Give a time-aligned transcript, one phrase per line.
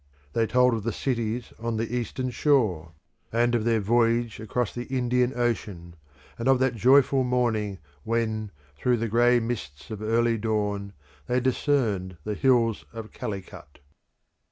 [0.33, 2.93] They told of the cities on the Eastern shore,
[3.31, 5.95] and of their voyage across the Indian Ocean,
[6.39, 10.93] and of that joyful morning when, through the grey mists of early dawn,
[11.27, 13.77] they discerned the hills of Calicut.